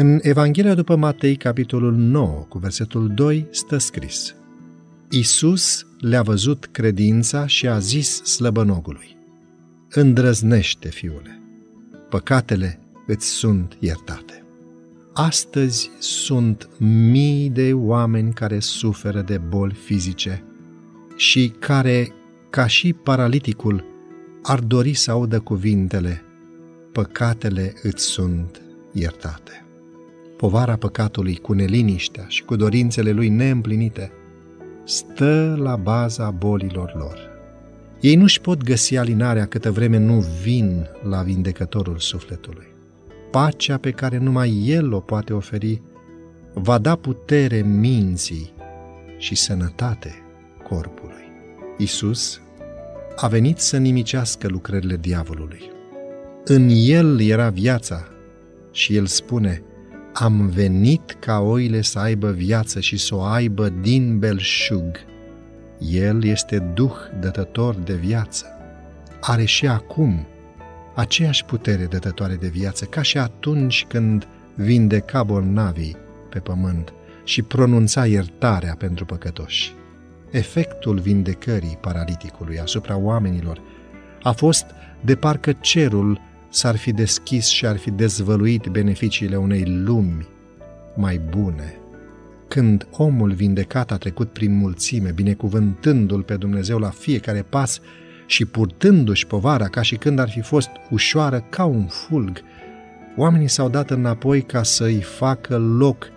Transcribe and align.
În 0.00 0.18
Evanghelia 0.22 0.74
după 0.74 0.96
Matei, 0.96 1.36
capitolul 1.36 1.94
9, 1.94 2.46
cu 2.48 2.58
versetul 2.58 3.08
2, 3.14 3.46
stă 3.50 3.78
scris 3.78 4.34
Isus 5.10 5.86
le-a 5.98 6.22
văzut 6.22 6.66
credința 6.66 7.46
și 7.46 7.68
a 7.68 7.78
zis 7.78 8.22
slăbănogului 8.24 9.16
Îndrăznește, 9.90 10.88
fiule, 10.88 11.40
păcatele 12.08 12.80
îți 13.06 13.26
sunt 13.26 13.76
iertate. 13.80 14.44
Astăzi 15.12 15.90
sunt 15.98 16.68
mii 17.10 17.50
de 17.50 17.72
oameni 17.72 18.32
care 18.32 18.58
suferă 18.58 19.20
de 19.20 19.38
boli 19.38 19.74
fizice 19.74 20.44
și 21.16 21.52
care, 21.58 22.12
ca 22.50 22.66
și 22.66 22.92
paraliticul, 22.92 23.84
ar 24.42 24.60
dori 24.60 24.94
să 24.94 25.10
audă 25.10 25.40
cuvintele 25.40 26.22
Păcatele 26.92 27.72
îți 27.82 28.04
sunt 28.04 28.62
iertate. 28.92 29.64
Povara 30.40 30.76
păcatului 30.76 31.36
cu 31.36 31.52
neliniștea 31.52 32.24
și 32.28 32.44
cu 32.44 32.56
dorințele 32.56 33.10
lui 33.10 33.28
neîmplinite 33.28 34.12
stă 34.84 35.56
la 35.58 35.76
baza 35.76 36.30
bolilor 36.30 36.92
lor. 36.96 37.18
Ei 38.00 38.14
nu-și 38.14 38.40
pot 38.40 38.62
găsi 38.62 38.96
alinarea 38.96 39.46
câtă 39.46 39.70
vreme 39.70 39.98
nu 39.98 40.24
vin 40.42 40.86
la 41.08 41.22
vindecătorul 41.22 41.98
sufletului. 41.98 42.66
Pacea 43.30 43.76
pe 43.76 43.90
care 43.90 44.18
numai 44.18 44.62
El 44.66 44.92
o 44.92 45.00
poate 45.00 45.32
oferi 45.32 45.82
va 46.54 46.78
da 46.78 46.96
putere 46.96 47.62
minții 47.62 48.52
și 49.18 49.34
sănătate 49.34 50.14
corpului. 50.68 51.24
Isus 51.78 52.40
a 53.16 53.28
venit 53.28 53.58
să 53.58 53.76
nimicească 53.76 54.48
lucrările 54.48 54.96
diavolului. 54.96 55.70
În 56.44 56.68
El 56.72 57.20
era 57.20 57.48
viața 57.48 58.08
și 58.70 58.96
El 58.96 59.06
spune, 59.06 59.62
am 60.20 60.46
venit 60.46 61.16
ca 61.20 61.38
oile 61.38 61.80
să 61.80 61.98
aibă 61.98 62.30
viață 62.30 62.80
și 62.80 62.96
să 62.96 63.14
o 63.14 63.22
aibă 63.22 63.68
din 63.68 64.18
belșug. 64.18 64.96
El 65.78 66.24
este 66.24 66.58
Duh 66.58 66.94
dătător 67.20 67.74
de 67.74 67.94
viață. 67.94 68.46
Are 69.20 69.44
și 69.44 69.66
acum 69.66 70.26
aceeași 70.94 71.44
putere 71.44 71.84
dătătoare 71.84 72.34
de 72.34 72.48
viață 72.48 72.84
ca 72.84 73.02
și 73.02 73.18
atunci 73.18 73.84
când 73.88 74.26
vindeca 74.54 75.22
bolnavii 75.22 75.96
pe 76.30 76.38
pământ 76.38 76.92
și 77.24 77.42
pronunța 77.42 78.06
iertarea 78.06 78.74
pentru 78.78 79.04
păcătoși. 79.04 79.74
Efectul 80.30 80.98
vindecării 80.98 81.78
paraliticului 81.80 82.58
asupra 82.58 82.96
oamenilor 82.96 83.60
a 84.22 84.32
fost 84.32 84.64
de 85.04 85.14
parcă 85.14 85.52
cerul 85.52 86.20
s-ar 86.50 86.76
fi 86.76 86.92
deschis 86.92 87.46
și 87.46 87.66
ar 87.66 87.76
fi 87.76 87.90
dezvăluit 87.90 88.66
beneficiile 88.66 89.36
unei 89.36 89.64
lumi 89.66 90.28
mai 90.96 91.18
bune. 91.18 91.74
Când 92.48 92.86
omul 92.90 93.32
vindecat 93.32 93.92
a 93.92 93.96
trecut 93.96 94.32
prin 94.32 94.56
mulțime, 94.56 95.12
binecuvântându-l 95.12 96.22
pe 96.22 96.36
Dumnezeu 96.36 96.78
la 96.78 96.90
fiecare 96.90 97.42
pas 97.42 97.80
și 98.26 98.44
purtându-și 98.44 99.26
povara 99.26 99.68
ca 99.68 99.82
și 99.82 99.96
când 99.96 100.18
ar 100.18 100.30
fi 100.30 100.40
fost 100.40 100.70
ușoară 100.90 101.46
ca 101.50 101.64
un 101.64 101.86
fulg, 101.86 102.40
oamenii 103.16 103.48
s-au 103.48 103.68
dat 103.68 103.90
înapoi 103.90 104.42
ca 104.42 104.62
să-i 104.62 105.00
facă 105.00 105.58
loc 105.58 106.10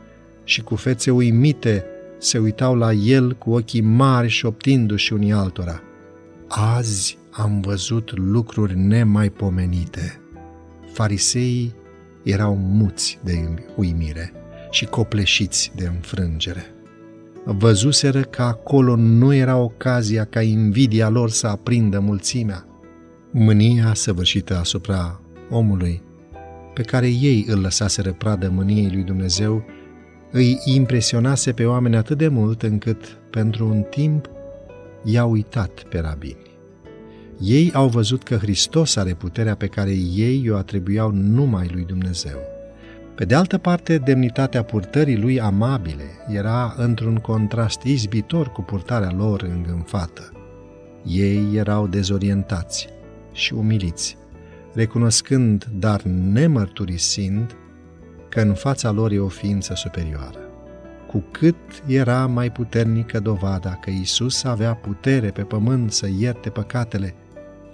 și 0.43 0.61
cu 0.61 0.75
fețe 0.75 1.11
uimite 1.11 1.85
se 2.17 2.37
uitau 2.37 2.75
la 2.75 2.91
el 2.91 3.33
cu 3.33 3.51
ochii 3.51 3.81
mari 3.81 4.27
șoptindu-și 4.27 5.13
unii 5.13 5.31
altora. 5.31 5.81
Azi 6.47 7.17
am 7.31 7.61
văzut 7.61 8.17
lucruri 8.17 8.77
nemaipomenite. 8.77 10.22
Fariseii 10.93 11.75
erau 12.23 12.55
muți 12.55 13.19
de 13.23 13.33
uimire 13.75 14.31
și 14.71 14.85
copleșiți 14.85 15.71
de 15.75 15.85
înfrângere. 15.95 16.65
Văzuseră 17.45 18.21
că 18.21 18.41
acolo 18.41 18.95
nu 18.95 19.33
era 19.33 19.57
ocazia 19.57 20.25
ca 20.25 20.41
invidia 20.41 21.09
lor 21.09 21.29
să 21.29 21.47
aprindă 21.47 21.99
mulțimea. 21.99 22.65
Mânia 23.31 23.93
săvârșită 23.93 24.57
asupra 24.57 25.21
omului, 25.49 26.01
pe 26.73 26.81
care 26.81 27.07
ei 27.07 27.45
îl 27.47 27.61
lăsaseră 27.61 28.13
pradă 28.13 28.49
mâniei 28.49 28.89
lui 28.93 29.03
Dumnezeu, 29.03 29.65
îi 30.31 30.59
impresionase 30.65 31.51
pe 31.51 31.65
oameni 31.65 31.95
atât 31.95 32.17
de 32.17 32.27
mult 32.27 32.63
încât, 32.63 33.17
pentru 33.29 33.67
un 33.67 33.81
timp, 33.89 34.29
i-a 35.03 35.25
uitat 35.25 35.83
pe 35.89 35.99
rabini. 35.99 36.42
Ei 37.39 37.71
au 37.73 37.87
văzut 37.87 38.23
că 38.23 38.35
Hristos 38.35 38.95
are 38.95 39.13
puterea 39.13 39.55
pe 39.55 39.67
care 39.67 39.91
ei 40.15 40.49
o 40.49 40.55
atribuiau 40.55 41.11
numai 41.11 41.69
lui 41.73 41.83
Dumnezeu. 41.85 42.37
Pe 43.15 43.25
de 43.25 43.35
altă 43.35 43.57
parte, 43.57 43.97
demnitatea 43.97 44.63
purtării 44.63 45.17
lui 45.17 45.41
amabile 45.41 46.03
era 46.27 46.73
într-un 46.77 47.15
contrast 47.15 47.81
izbitor 47.81 48.51
cu 48.51 48.61
purtarea 48.61 49.11
lor 49.17 49.41
îngânfată. 49.41 50.31
Ei 51.05 51.55
erau 51.55 51.87
dezorientați 51.87 52.87
și 53.31 53.53
umiliți, 53.53 54.17
recunoscând, 54.73 55.67
dar 55.73 56.01
nemărturisind, 56.03 57.55
că 58.29 58.41
în 58.41 58.53
fața 58.53 58.91
lor 58.91 59.11
e 59.11 59.19
o 59.19 59.27
ființă 59.27 59.73
superioară. 59.75 60.39
Cu 61.07 61.23
cât 61.31 61.55
era 61.87 62.27
mai 62.27 62.51
puternică 62.51 63.19
dovada 63.19 63.69
că 63.69 63.89
Isus 63.89 64.43
avea 64.43 64.73
putere 64.73 65.29
pe 65.29 65.41
pământ 65.41 65.91
să 65.91 66.07
ierte 66.19 66.49
păcatele, 66.49 67.15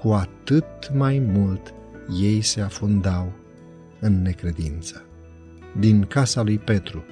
cu 0.02 0.12
atât 0.12 0.94
mai 0.94 1.20
mult 1.20 1.74
ei 2.22 2.42
se 2.42 2.62
afundau 2.62 3.34
în 4.00 4.22
necredință. 4.22 5.04
Din 5.80 6.04
casa 6.04 6.42
lui 6.42 6.58
Petru, 6.58 7.04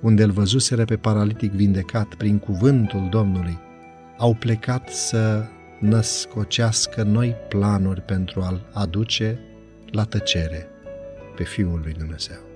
unde 0.00 0.22
îl 0.22 0.30
văzuseră 0.30 0.84
pe 0.84 0.96
paralitic 0.96 1.52
vindecat 1.52 2.14
prin 2.14 2.38
cuvântul 2.38 3.08
Domnului, 3.10 3.58
au 4.18 4.34
plecat 4.34 4.88
să 4.88 5.44
născocească 5.80 7.02
noi 7.02 7.34
planuri 7.48 8.00
pentru 8.00 8.40
a-l 8.40 8.70
aduce 8.72 9.38
la 9.90 10.04
tăcere 10.04 10.66
pe 11.36 11.44
Fiul 11.44 11.80
lui 11.82 11.92
Dumnezeu. 11.92 12.53